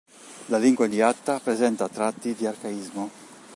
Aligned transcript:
La 0.47 0.57
lingua 0.57 0.87
di 0.87 0.99
Atta 0.99 1.39
presenta 1.39 1.87
tratti 1.87 2.33
di 2.33 2.47
arcaismo. 2.47 3.11